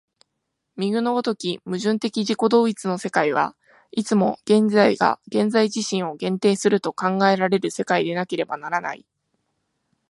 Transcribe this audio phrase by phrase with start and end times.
[0.77, 3.55] 右の如き矛盾的自己同一の世界は、
[3.91, 9.05] いつも現在が現在自身を限定すると考えられる世界でなければならない。